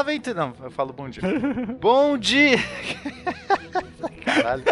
[0.00, 0.38] Aventureiro.
[0.38, 1.22] Não, eu falo bom dia.
[1.80, 2.58] bom dia.
[4.24, 4.64] Caralho.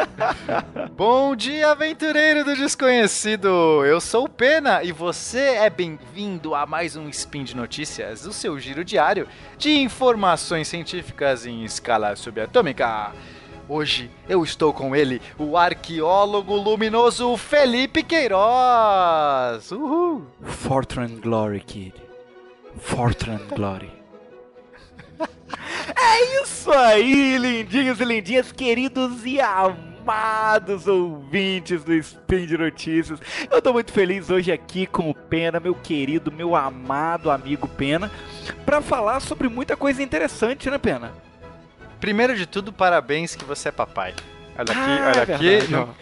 [0.96, 3.48] bom dia, aventureiro do desconhecido.
[3.84, 8.32] Eu sou o Pena e você é bem-vindo a mais um Spin de Notícias, o
[8.32, 9.26] seu giro diário
[9.56, 13.12] de informações científicas em escala subatômica.
[13.66, 19.70] Hoje eu estou com ele, o arqueólogo luminoso Felipe Queiroz.
[19.72, 20.26] Uhul!
[20.42, 21.94] Fortran Glory, kid.
[22.76, 24.03] Fortran Glory.
[25.96, 33.18] É isso aí, lindinhos e lindinhas, queridos e amados ouvintes do Spin de Notícias.
[33.50, 38.10] Eu tô muito feliz hoje aqui com o Pena, meu querido, meu amado amigo Pena,
[38.64, 41.12] para falar sobre muita coisa interessante, né, Pena?
[42.00, 44.14] Primeiro de tudo, parabéns que você é papai.
[44.58, 45.46] Olha aqui, Ah, olha é aqui.
[45.48, 45.94] verdade, Não-.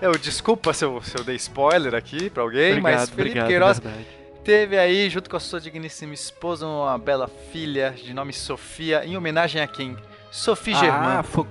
[0.00, 3.46] Eu desculpa se eu, se eu dei spoiler aqui pra alguém, Obrigado, mas Felipe obrigado,
[3.48, 4.06] Queiroz verdade.
[4.44, 9.16] Teve aí, junto com a sua digníssima esposa, uma bela filha de nome Sofia, em
[9.16, 9.96] homenagem a quem?
[10.30, 11.22] Sophie Ah, Germain.
[11.22, 11.46] foi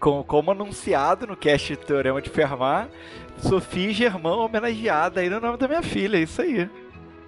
[0.00, 2.88] como, como anunciado no cast Teorema de Fermat,
[3.38, 6.68] Sophie Germain homenageada aí no nome da minha filha, é isso aí.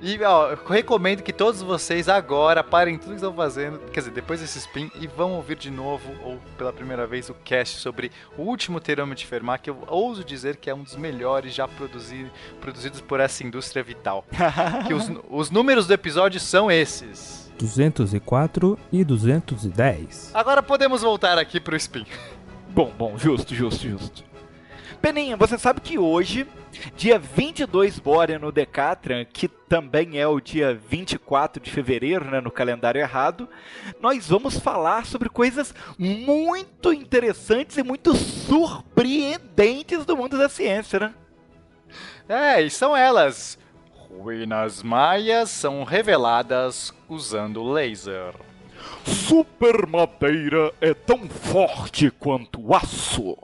[0.07, 4.13] E ó, eu recomendo que todos vocês agora parem tudo que estão fazendo, quer dizer,
[4.13, 8.13] depois desse spin, e vão ouvir de novo, ou pela primeira vez, o cast sobre
[8.39, 11.67] o último Teorema de Fermat, que eu ouso dizer que é um dos melhores já
[11.67, 14.25] produzi- produzidos por essa indústria vital.
[14.87, 17.51] que os, os números do episódio são esses.
[17.59, 20.31] 204 e 210.
[20.35, 22.07] Agora podemos voltar aqui pro spin.
[22.69, 24.36] Bom, bom, justo, justo, justo.
[24.97, 26.47] Peninha, você sabe que hoje,
[26.97, 32.51] dia 22 Borean no Decatran, que também é o dia 24 de fevereiro, né, no
[32.51, 33.49] calendário errado,
[34.01, 41.15] nós vamos falar sobre coisas muito interessantes e muito surpreendentes do mundo da ciência, né?
[42.29, 43.59] É, e são elas.
[44.09, 48.35] Ruínas maias são reveladas usando laser.
[49.05, 53.37] Super madeira é tão forte quanto aço.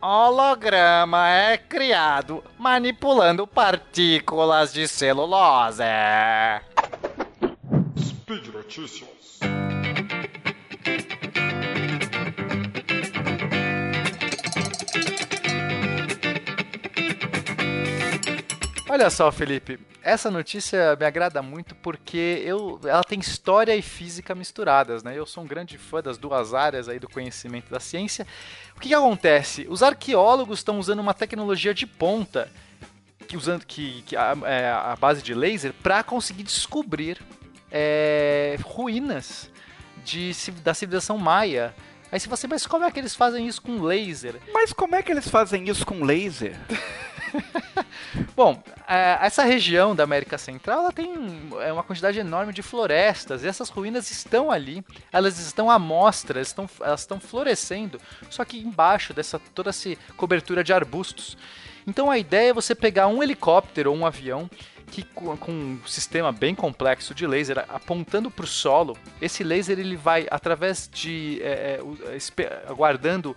[0.00, 5.82] Holograma é criado manipulando partículas de celulose.
[7.98, 9.40] Speed Notícias.
[18.88, 24.34] Olha só, Felipe, essa notícia me agrada muito porque eu, ela tem história e física
[24.34, 25.16] misturadas, né?
[25.16, 28.26] Eu sou um grande fã das duas áreas aí do conhecimento da ciência.
[28.76, 29.66] O que, que acontece?
[29.68, 32.50] Os arqueólogos estão usando uma tecnologia de ponta,
[33.26, 37.18] que usando que, que a, é, a base de laser, para conseguir descobrir
[37.70, 39.50] é, ruínas
[40.04, 40.32] de,
[40.62, 41.74] da civilização maia.
[42.10, 44.36] Aí se você, mas como é que eles fazem isso com laser?
[44.52, 46.56] Mas como é que eles fazem isso com laser?
[48.34, 51.12] Bom, é, essa região da América Central ela tem
[51.60, 54.82] é, uma quantidade enorme de florestas e essas ruínas estão ali,
[55.12, 60.64] elas estão à mostra, estão, elas estão florescendo, só que embaixo dessa toda essa cobertura
[60.64, 61.36] de arbustos.
[61.86, 64.48] Então a ideia é você pegar um helicóptero ou um avião
[64.88, 69.96] que com, um sistema bem complexo de laser apontando para o solo, esse laser ele
[69.96, 73.36] vai através de é, é, o- espe- aguardando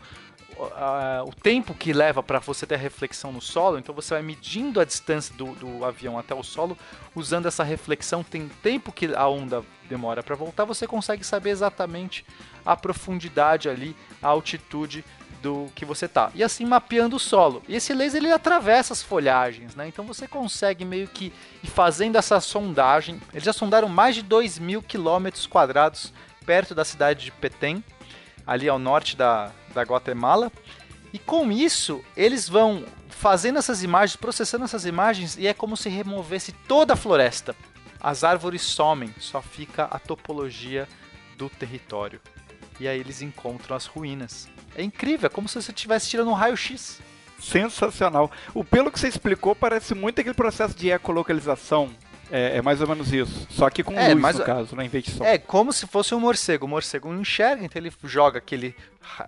[0.76, 4.22] a- o tempo que leva para você ter a reflexão no solo, então você vai
[4.24, 6.78] medindo a distância do, do avião até o solo,
[7.16, 12.26] usando essa reflexão, tem tempo que a onda demora para voltar, você consegue saber exatamente
[12.66, 15.04] a profundidade ali, a altitude
[15.41, 16.31] do que você tá.
[16.35, 17.63] E assim mapeando o solo.
[17.68, 19.88] E esse laser ele atravessa as folhagens, né?
[19.88, 23.19] Então você consegue meio que ir fazendo essa sondagem.
[23.34, 26.13] Eles já sondaram mais de 2 mil quilômetros quadrados
[26.46, 27.84] perto da cidade de Petén,
[28.46, 30.52] ali ao norte da, da Guatemala.
[31.13, 35.90] E com isso, eles vão fazendo essas imagens, processando essas imagens, e é como se
[35.90, 37.56] removesse toda a floresta.
[38.00, 40.88] As árvores somem, só fica a topologia
[41.38, 42.19] do território.
[42.81, 44.50] E aí eles encontram as ruínas.
[44.76, 47.00] É incrível, é como se você estivesse tirando um raio-x.
[47.40, 48.32] Sensacional.
[48.56, 51.91] O pelo que você explicou parece muito aquele processo de ecolocalização.
[52.32, 53.46] É, é mais ou menos isso.
[53.52, 55.23] Só que com É, luz, mas- no caso, vez de som.
[55.23, 56.66] É como se fosse um morcego.
[56.66, 58.73] O morcego não enxerga, então ele joga aquele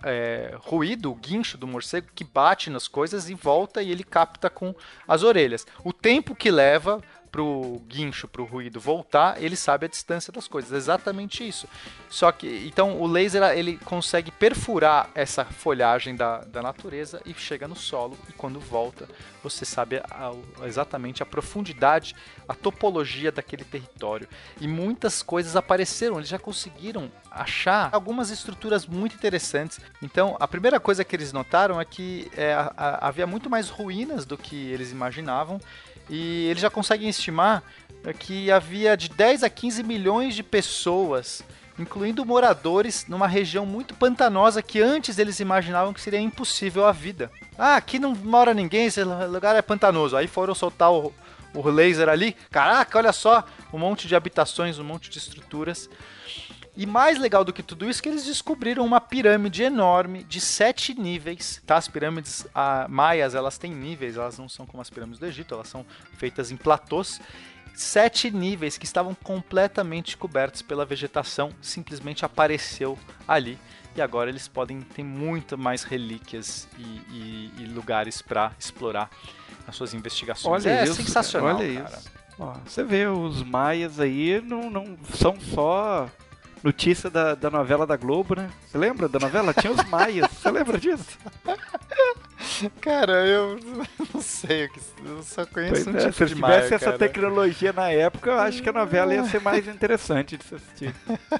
[0.02, 4.50] é, ruído, o guincho do morcego, que bate nas coisas e volta e ele capta
[4.50, 4.74] com
[5.06, 5.64] as orelhas.
[5.84, 7.00] O tempo que leva
[7.34, 10.72] pro guincho, pro ruído voltar, ele sabe a distância das coisas.
[10.72, 11.66] É exatamente isso.
[12.08, 17.66] Só que, então, o laser ele consegue perfurar essa folhagem da, da natureza e chega
[17.66, 18.16] no solo.
[18.28, 19.08] E quando volta,
[19.42, 20.30] você sabe a-
[20.62, 22.14] a- exatamente a profundidade,
[22.48, 24.28] a topologia daquele território.
[24.60, 29.80] E muitas coisas apareceram, eles já conseguiram achar algumas estruturas muito interessantes.
[30.00, 34.24] Então, a primeira coisa que eles notaram é que é, a- havia muito mais ruínas
[34.24, 35.60] do que eles imaginavam.
[36.08, 37.62] E eles já conseguem estimar
[38.18, 41.42] que havia de 10 a 15 milhões de pessoas
[41.78, 47.30] incluindo moradores numa região muito pantanosa que antes eles imaginavam que seria impossível a vida.
[47.58, 50.16] Ah, aqui não mora ninguém, esse lugar é pantanoso.
[50.16, 51.12] Aí foram soltar o,
[51.52, 52.36] o laser ali.
[52.50, 55.88] Caraca, olha só, um monte de habitações, um monte de estruturas.
[56.76, 60.40] E mais legal do que tudo isso, é que eles descobriram uma pirâmide enorme de
[60.40, 61.62] sete níveis.
[61.64, 61.76] Tá?
[61.76, 65.54] As pirâmides a, maias, elas têm níveis, elas não são como as pirâmides do Egito,
[65.54, 65.86] elas são
[66.18, 67.20] feitas em platôs.
[67.74, 73.58] Sete níveis que estavam completamente cobertos pela vegetação, simplesmente apareceu ali.
[73.96, 79.08] E agora eles podem ter muito mais relíquias e, e, e lugares para explorar
[79.64, 80.66] nas suas investigações.
[80.66, 81.56] Olha é isso, sensacional.
[81.56, 81.96] Olha cara.
[81.96, 82.10] isso.
[82.36, 86.10] Ó, você vê, os maias aí não, não são só
[86.64, 88.50] notícia da, da novela da Globo, né?
[88.66, 89.52] Você lembra da novela?
[89.52, 90.30] Tinha os maias.
[90.30, 91.18] Você lembra disso?
[92.80, 93.58] Cara, eu
[94.12, 94.70] não sei,
[95.04, 96.98] eu só conheço Pois um é, tipo se tivesse maia, essa cara.
[96.98, 100.94] tecnologia na época, eu acho que a novela ia ser mais interessante de se assistir.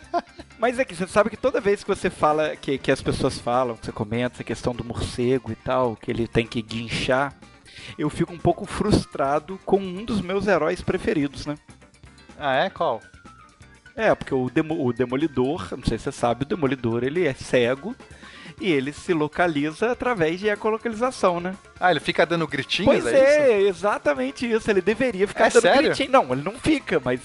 [0.59, 3.39] Mas é que você sabe que toda vez que você fala, que, que as pessoas
[3.39, 7.35] falam, que você comenta essa questão do morcego e tal, que ele tem que guinchar,
[7.99, 11.57] eu fico um pouco frustrado com um dos meus heróis preferidos, né?
[12.39, 12.71] Ah, é?
[12.71, 13.01] Qual?
[13.97, 17.33] É, porque o, demo, o Demolidor, não sei se você sabe, o Demolidor ele é
[17.33, 17.95] cego
[18.61, 21.55] e ele se localiza através de ecolocalização, né?
[21.79, 24.71] Ah, ele fica dando gritinhos, Pois é, é, exatamente isso.
[24.71, 25.83] Ele deveria ficar É dando sério?
[25.85, 26.11] gritinho.
[26.11, 27.21] Não, ele não fica, mas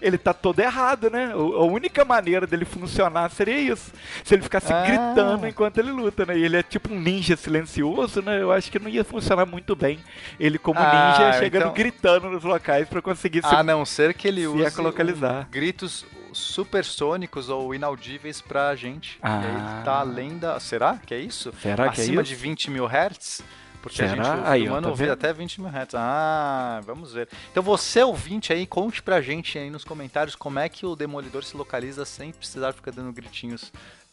[0.00, 1.32] ele tá todo errado, né?
[1.32, 3.92] A única maneira dele funcionar seria isso.
[4.22, 4.82] Se ele ficasse Ah.
[4.84, 6.36] gritando enquanto ele luta, né?
[6.38, 8.40] E ele é tipo um ninja silencioso, né?
[8.40, 9.98] Eu acho que não ia funcionar muito bem.
[10.38, 14.14] Ele como Ah, ninja chegando então- gritando nos locais pra conseguir se A não ser
[14.14, 15.42] que ele se use ecolocalizar.
[15.46, 19.18] um- gritos supersônicos ou inaudíveis pra gente.
[19.22, 19.40] Ah.
[19.42, 20.58] E aí ele tá além da...
[20.58, 21.52] Será que é isso?
[21.60, 22.30] Será que é Acima isso?
[22.30, 23.42] de 20 mil hertz?
[23.84, 24.24] Porque a Será?
[24.24, 25.94] gente, o Aí, ó, humano tá ouve até 20 mil hertz.
[25.94, 27.28] Ah, vamos ver.
[27.50, 31.44] Então você, ouvinte aí, conte pra gente aí nos comentários como é que o Demolidor
[31.44, 33.70] se localiza sem precisar ficar dando gritinhos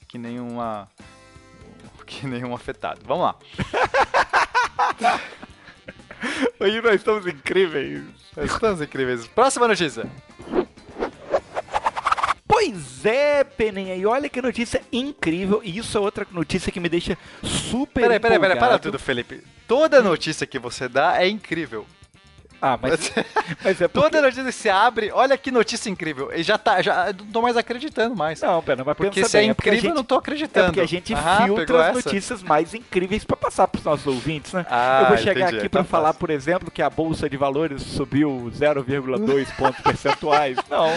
[0.09, 0.89] que nem uma...
[2.06, 3.00] Que nem um afetado.
[3.06, 3.35] Vamos lá.
[6.59, 8.03] Hoje nós estamos incríveis.
[8.44, 9.25] Estamos incríveis.
[9.27, 10.06] Próxima notícia.
[12.63, 15.61] Pois é, Peninha, e olha que notícia incrível.
[15.63, 19.43] E isso é outra notícia que me deixa super Peraí, peraí, peraí, para tudo, Felipe.
[19.67, 21.87] Toda notícia que você dá é incrível.
[22.61, 23.11] Ah, mas,
[23.63, 24.01] mas é porque...
[24.09, 26.31] Toda notícia que você abre, olha que notícia incrível.
[26.33, 28.39] E já tá, já eu não tô mais acreditando mais.
[28.41, 30.65] Não, pera, mas porque se é bem, é incrível, eu gente- não tô É acreditando.
[30.67, 32.07] porque a gente Ah, filtra as essa?
[32.09, 34.65] notícias mais incríveis pra passar pros nossos ouvintes, né?
[34.69, 36.19] Ah, eu vou chegar entendi, aqui pra então falar, passa.
[36.19, 40.57] por exemplo, que a bolsa de valores subiu 0,2 pontos percentuais.
[40.69, 40.87] Não.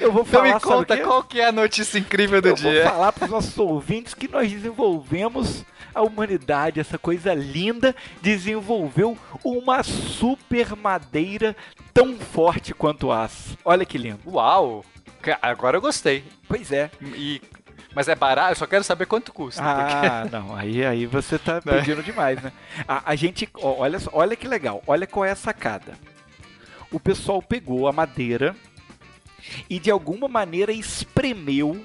[0.00, 2.48] Eu vou Então falar me sabe o conta qual que é a notícia incrível do
[2.48, 2.82] Eu dia.
[2.82, 5.64] vou falar pros nossos ouvintes que nós desenvolvemos
[5.94, 11.54] a humanidade, essa coisa linda, desenvolveu uma super madeira
[11.94, 13.56] tão forte quanto aço.
[13.64, 14.18] Olha que lindo.
[14.26, 14.84] Uau!
[15.42, 16.24] Agora eu gostei.
[16.48, 16.90] Pois é.
[17.02, 17.40] E...
[17.94, 19.60] Mas é barato, eu só quero saber quanto custa.
[19.62, 22.52] porque- Ah, não, aí, aí você tá pedindo demais, né?
[22.86, 25.94] A, a gente, ó, olha, olha que legal, olha qual é a sacada.
[26.92, 28.54] O pessoal pegou a madeira
[29.68, 31.84] e de alguma maneira espremeu,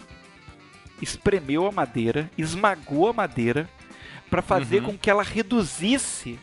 [1.01, 3.67] espremeu a madeira, esmagou a madeira
[4.29, 4.91] para fazer Uhum.
[4.91, 6.39] com que ela reduzisse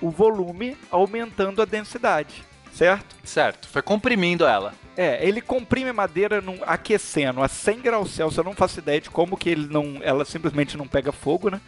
[0.00, 3.16] o volume, aumentando a densidade, certo?
[3.24, 4.72] Certo, foi comprimindo ela.
[4.96, 8.38] É, ele comprime a madeira num, aquecendo a 100 graus Celsius.
[8.38, 11.60] Eu não faço ideia de como que ele não, ela simplesmente não pega fogo, né?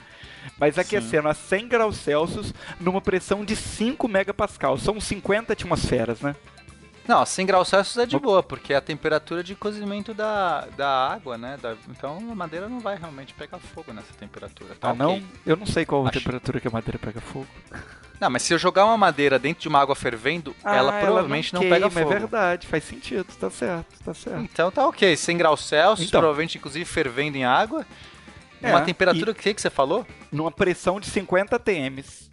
[0.58, 4.76] Mas aquecendo a 100 graus Celsius numa pressão de 5 megapascal.
[4.78, 6.34] São 50 atmosferas, né?
[7.06, 10.66] Não, 100 graus Celsius é de Não- boa, porque é a temperatura de cozimento da,
[10.76, 11.56] da água, né?
[11.60, 14.74] Da- então a madeira não vai realmente pegar fogo nessa temperatura.
[14.74, 15.12] Tá ah, não?
[15.16, 15.26] ok.
[15.46, 17.46] Eu não sei qual a Acho- temperatura que a madeira pega fogo.
[18.20, 21.54] Não, mas se eu jogar uma madeira dentro de uma água fervendo, Ah, ela provavelmente
[21.54, 22.12] não, pega queima, fogo.
[22.12, 24.40] É verdade, faz sentido, tá certo, tá certo.
[24.42, 26.20] Então tá ok, 100 graus Celsius, Então.
[26.20, 27.86] provavelmente inclusive fervendo em água.
[28.62, 30.06] É, uma temperatura, o que, que você falou?
[30.30, 32.29] Numa pressão de 50 TMs.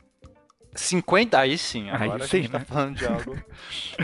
[0.80, 2.66] 50, aí sim, Aí agora sim, a gente tá né?
[2.66, 3.38] falando de algo.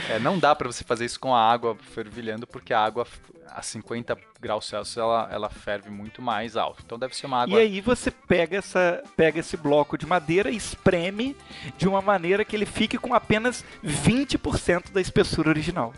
[0.10, 3.06] É, não dá pra você fazer isso com a água fervilhando, porque a água
[3.48, 6.82] a 50 graus Celsius ela, ela ferve muito mais alto.
[6.84, 7.60] Então deve ser uma água.
[7.60, 11.36] E aí você pega, essa, pega esse bloco de madeira e espreme
[11.77, 15.94] de uma maneira que ele fique com apenas 20% da espessura original.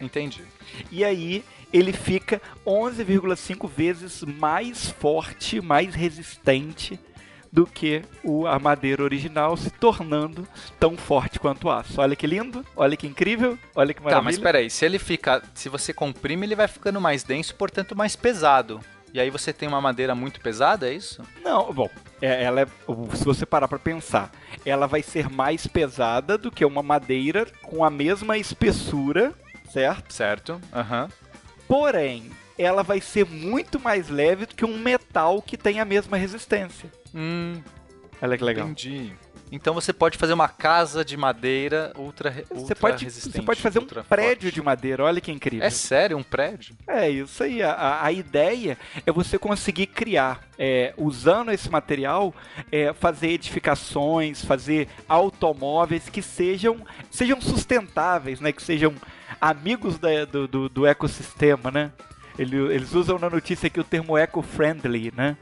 [0.00, 0.42] Entendi.
[0.90, 6.98] E aí ele fica 11,5 vezes mais forte, mais resistente
[7.52, 10.46] do que o, a madeira original, se tornando
[10.78, 12.00] tão forte quanto o aço.
[12.00, 14.24] Olha que lindo, olha que incrível, olha que Tá, maravilha.
[14.24, 15.42] mas peraí, se ele fica.
[15.54, 18.80] Se você comprime, ele vai ficando mais denso, portanto mais pesado.
[19.14, 21.22] E aí você tem uma madeira muito pesada, é isso?
[21.42, 21.88] Não, bom,
[22.20, 22.66] é- ela é,
[23.16, 24.30] se você parar pra pensar,
[24.66, 29.32] ela vai ser mais pesada do que uma madeira com a mesma espessura,
[29.72, 30.12] certo?
[30.12, 30.60] Certo.
[30.74, 31.08] Aham.
[31.66, 36.92] Porém, ela vai ser muito mais leve que um metal que tem a mesma resistência.
[37.14, 37.62] Hum,
[38.20, 38.66] Olha que legal.
[38.66, 39.12] entendi.
[39.50, 43.36] Então você pode fazer uma casa de madeira ultra, re- Você ultra pode, resistente.
[43.38, 44.54] você pode fazer um ultra prédio forte.
[44.56, 45.66] de madeira, olha que incrível.
[45.66, 46.76] É sério, um prédio?
[46.86, 47.62] É isso aí.
[47.62, 52.34] A- A, a ideia é você conseguir criar, é, usando esse material,
[52.70, 58.52] é, fazer edificações, fazer automóveis que sejam, sejam sustentáveis, né?
[58.52, 58.94] Que sejam
[59.40, 61.90] amigos da- do, do, do ecossistema, né?
[62.38, 65.36] Ele- Eles usam na notícia aqui o termo eco-friendly, né?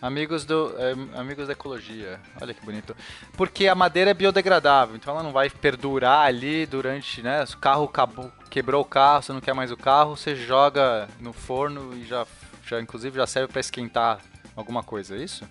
[0.00, 2.20] Amigos do é, amigos da ecologia.
[2.40, 2.94] Olha que bonito.
[3.36, 7.44] Porque a madeira é biodegradável, então ela não vai perdurar ali durante, né?
[7.44, 11.08] Se o carro acabou, quebrou o carro, você não quer mais o carro, você joga
[11.18, 12.24] no forno e já,
[12.64, 14.20] já inclusive já serve para esquentar
[14.54, 15.44] alguma coisa, é isso?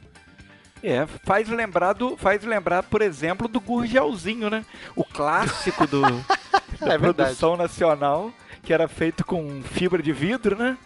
[0.81, 4.63] É, faz lembrar, do, faz lembrar, por exemplo, do Gurgelzinho, né?
[4.95, 6.01] O clássico do,
[6.79, 8.31] da É produção nacional,
[8.67, 10.77] que era feito com fibra de vidro, né?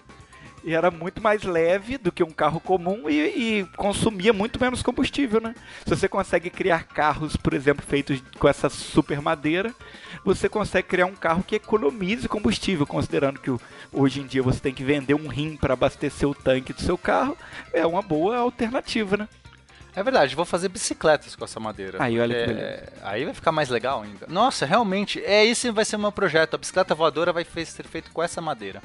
[0.63, 4.83] E era muito mais leve do que um carro comum e, e consumia muito menos
[4.83, 5.55] combustível, né?
[5.83, 9.73] Se você consegue criar carros, por exemplo, feitos com essa super madeira,
[10.23, 13.50] você consegue criar um carro que economize combustível, considerando que
[13.91, 17.00] hoje em dia você tem que vender um rim para abastecer o tanque do seu
[17.00, 17.35] carro,
[17.73, 19.27] é uma boa alternativa, né?
[19.93, 22.01] É verdade, vou fazer bicicletas com essa madeira.
[22.01, 22.65] Aí, olha que beleza.
[22.65, 24.25] é, Aí vai ficar mais legal ainda.
[24.29, 26.53] Nossa, realmente, é esse vai ser o meu projeto.
[26.53, 28.81] A bicicleta voadora vai ser feita com essa madeira.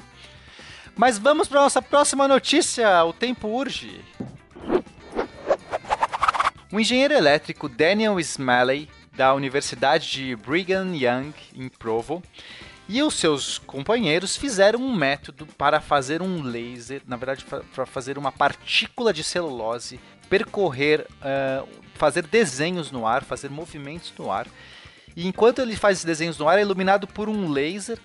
[0.95, 3.03] Mas vamos para nossa próxima notícia.
[3.05, 4.01] O tempo urge.
[6.71, 12.21] O engenheiro elétrico Daniel Smalley, da Universidade de Brigham Young, em Provo,
[12.89, 18.17] e os seus companheiros fizeram um método para fazer um laser, na verdade, para fazer
[18.17, 19.99] uma partícula de celulose
[20.29, 21.63] percorrer, ah,
[21.95, 24.47] fazer desenhos no ar, fazer movimentos no ar.
[25.15, 27.97] E enquanto ele faz desenhos no ar, é iluminado por um laser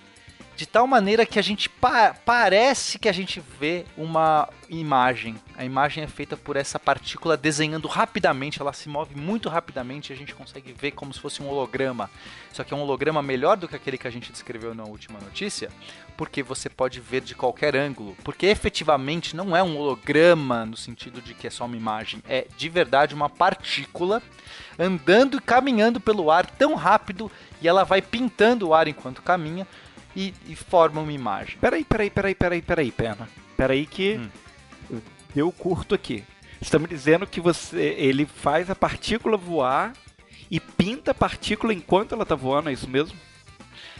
[0.56, 5.37] de tal maneira que a gente pa- parece que a gente vê uma imagem.
[5.56, 10.12] A imagem é feita por essa partícula desenhando rapidamente, ela se move muito rapidamente e
[10.14, 12.11] a gente consegue ver como se fosse um holograma.
[12.52, 15.18] Só que é um holograma melhor do que aquele que a gente descreveu na última
[15.21, 15.71] notícia,
[16.16, 18.16] porque você pode ver de qualquer ângulo.
[18.23, 22.47] Porque efetivamente não é um holograma no sentido de que é só uma imagem, é
[22.56, 24.23] de verdade uma partícula
[24.78, 27.30] andando e caminhando pelo ar tão rápido
[27.61, 29.66] e ela vai pintando o ar enquanto caminha
[30.16, 31.57] e, e forma uma imagem.
[31.61, 33.28] Peraí, peraí, peraí, peraí, peraí, Pena.
[33.57, 34.21] Peraí que
[34.90, 35.00] Hum.
[35.35, 36.25] deu curto aqui.
[36.61, 39.92] Estamos dizendo que você, ele faz a partícula voar
[40.50, 43.19] e pinta a partícula enquanto ela tá voando, é isso mesmo?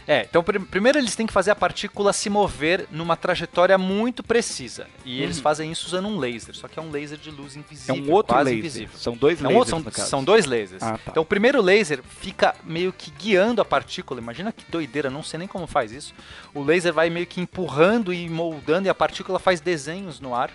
[0.07, 4.21] É, então prim- primeiro eles têm que fazer a partícula se mover numa trajetória muito
[4.21, 4.85] precisa.
[5.05, 7.59] E eles fazem isso usando um laser, só que é um laser de luz É
[7.59, 7.95] invisível.
[8.03, 8.57] um outro laser.
[8.59, 8.97] invisível.
[8.97, 10.83] São dois É um lasers outro- são, são dois lasers.
[10.83, 11.11] Ah, tá.
[11.11, 14.19] Então o primeiro laser fica meio que guiando a partícula.
[14.19, 16.13] Imagina que doideira, não sei nem como faz isso.
[16.53, 20.51] O laser vai meio que empurrando e moldando e a partícula faz desenhos no ar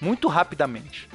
[0.00, 1.08] muito rapidamente.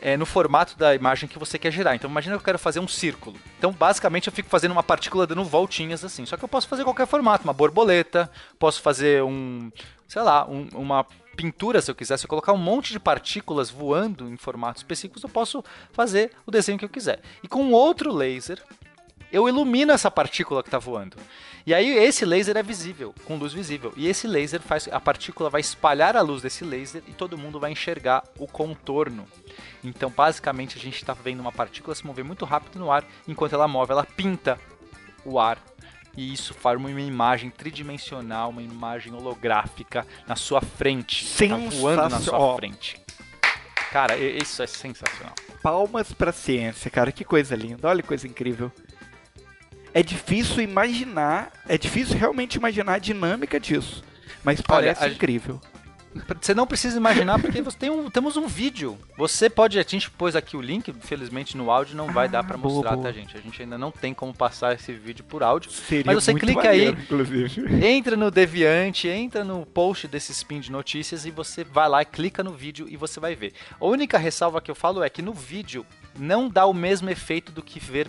[0.00, 1.94] É, no formato da imagem que você quer gerar.
[1.94, 3.36] Então imagina que eu quero fazer um círculo.
[3.58, 6.26] Então basicamente eu fico fazendo uma partícula dando voltinhas assim.
[6.26, 9.70] Só que eu posso fazer qualquer formato, uma borboleta, posso fazer um,
[10.06, 11.04] sei lá, um- uma
[11.36, 12.16] pintura se eu quiser.
[12.18, 16.50] Se eu colocar um monte de partículas voando em formatos específicos, eu posso fazer o
[16.50, 17.20] desenho que eu quiser.
[17.42, 18.62] E com outro laser,
[19.32, 21.16] eu ilumino essa partícula que está voando.
[21.66, 23.92] E aí esse laser é visível, com luz visível.
[23.96, 27.58] E esse laser faz a partícula vai espalhar a luz desse laser e todo mundo
[27.58, 29.26] vai enxergar o contorno.
[29.82, 33.54] Então, basicamente, a gente está vendo uma partícula se mover muito rápido no ar, enquanto
[33.54, 34.60] ela move, ela pinta
[35.24, 35.58] o ar.
[36.16, 41.26] E isso forma uma imagem tridimensional, uma imagem holográfica na sua frente.
[41.48, 42.56] Tá voando na sua Sensacional.
[42.56, 43.00] frente.
[43.90, 45.34] Cara, isso é sensacional.
[45.62, 47.10] Palmas pra ciência, cara.
[47.10, 47.88] Que coisa linda.
[47.88, 48.70] Olha que coisa incrível.
[49.98, 54.04] É difícil imaginar, é difícil realmente imaginar a dinâmica disso.
[54.44, 55.58] Mas parece a- incrível.
[56.40, 58.96] Você não precisa imaginar porque você tem um, temos um vídeo.
[59.18, 62.44] Você pode, a gente pôs aqui o link, infelizmente no áudio não vai Ah, dar
[62.44, 63.06] pra boa, mostrar, boa.
[63.06, 63.36] tá gente?
[63.36, 65.70] A gente ainda não tem como passar esse vídeo por áudio.
[65.70, 66.88] Seria Mas você clica aí.
[66.88, 67.66] inclusive.
[67.86, 72.42] Entra no Deviante, entra no post desse spin de notícias e você vai lá, clica
[72.42, 73.52] no vídeo e você vai ver.
[73.78, 75.84] A única ressalva que eu falo é que no vídeo
[76.18, 78.08] não dá o mesmo efeito do que ver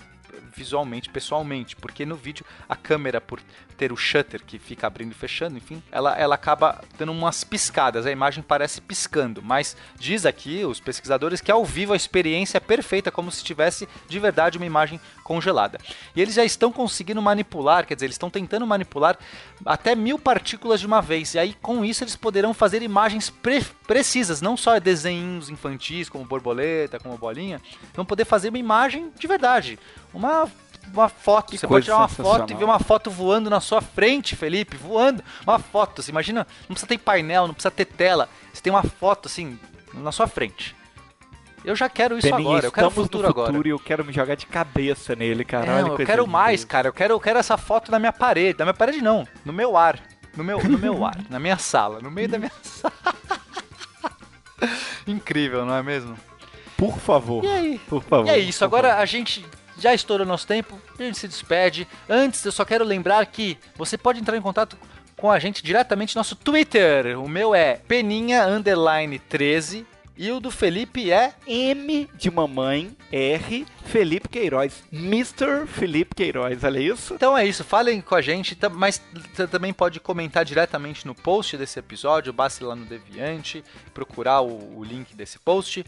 [0.58, 3.40] visualmente, pessoalmente, porque no vídeo a câmera, por
[3.78, 8.08] ter o shutter que fica abrindo e fechando, enfim, ela, ela acaba dando umas piscadas,
[8.08, 12.60] a imagem parece piscando, mas diz aqui os pesquisadores que ao vivo a experiência é
[12.60, 15.78] perfeita, como se tivesse de verdade uma imagem congelada.
[16.16, 19.16] E eles já estão conseguindo manipular, quer dizer, eles estão tentando manipular
[19.64, 23.64] até mil partículas de uma vez, e aí com isso eles poderão fazer imagens pre-
[23.86, 27.62] precisas, não só desenhos infantis como borboleta, como bolinha,
[27.94, 29.78] vão poder fazer uma imagem de verdade,
[30.18, 30.50] uma
[30.94, 31.52] uma foto.
[31.52, 34.36] Que você coisa pode tirar uma foto e ver uma foto voando na sua frente,
[34.36, 35.24] Felipe, voando.
[35.46, 38.30] Uma foto, você imagina, não precisa ter painel, não precisa ter tela.
[38.54, 39.60] Você tem uma foto assim
[39.94, 40.76] na sua frente.
[41.66, 43.68] Eu já quero isso Peninha, agora, eu quero o futuro, futuro agora.
[43.68, 45.66] e eu quero me jogar de cabeça nele, cara.
[45.66, 46.68] É, não, eu quero mais, isso.
[46.68, 46.88] cara.
[46.88, 48.60] Eu quero, eu quero essa foto na minha parede.
[48.60, 50.00] Na minha parede não, no meu ar.
[50.36, 52.94] No meu, no meu ar, na minha sala, no meio da minha sala.
[55.08, 56.16] Incrível, não é mesmo?
[56.78, 57.44] Por favor.
[57.44, 57.80] E aí?
[57.90, 58.28] Por favor.
[58.28, 59.02] E é isso, agora favor.
[59.02, 59.44] a gente
[59.80, 61.88] já estourou nosso tempo, a gente se despede.
[62.10, 64.78] Antes, eu só quero lembrar que você pode entrar em contato
[65.16, 67.20] com a gente diretamente no nosso Twitter.
[67.20, 69.86] O meu é peninha underline 13
[70.18, 74.84] e o do Felipe é M de mamãe, R, Felipe Queiroz.
[74.92, 75.66] Mr.
[75.66, 77.14] Felipe Queiroz, olha isso?
[77.14, 79.02] Então é isso, falem com a gente, mas
[79.34, 83.64] você também pode comentar diretamente no post desse episódio, basta ir lá no Deviante,
[83.94, 85.86] procurar o, o link desse post.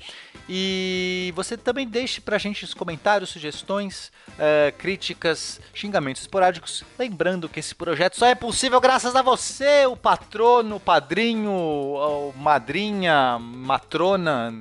[0.47, 6.83] E você também deixe pra gente os comentários, sugestões, eh, críticas, xingamentos esporádicos.
[6.97, 12.33] Lembrando que esse projeto só é possível graças a você, o patrono, o padrinho, o
[12.37, 14.57] madrinha, matrona,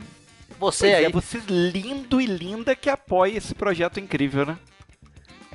[0.59, 1.05] você Pois aí.
[1.05, 4.59] é, você lindo e linda que apoia esse projeto incrível, né?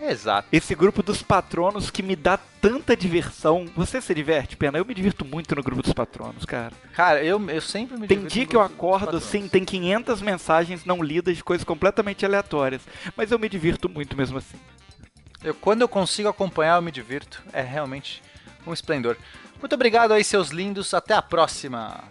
[0.01, 0.47] Exato.
[0.51, 3.65] Esse grupo dos patronos que me dá tanta diversão.
[3.75, 4.77] Você se diverte, Pena?
[4.77, 6.73] Eu me divirto muito no grupo dos patronos, cara.
[6.93, 11.01] Cara, eu, eu sempre me Tem dia que eu acordo assim, tem 500 mensagens não
[11.01, 12.81] lidas de coisas completamente aleatórias.
[13.15, 14.57] Mas eu me divirto muito mesmo assim.
[15.41, 17.41] Eu, quando eu consigo acompanhar, eu me divirto.
[17.53, 18.21] É realmente
[18.67, 19.15] um esplendor.
[19.59, 20.93] Muito obrigado aí, seus lindos.
[20.93, 22.03] Até a próxima.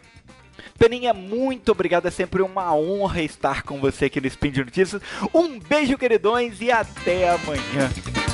[0.79, 2.07] Peninha, muito obrigado.
[2.07, 5.02] É sempre uma honra estar com você aqui no Spin de Notícias.
[5.35, 8.32] Um beijo, queridões, e até amanhã.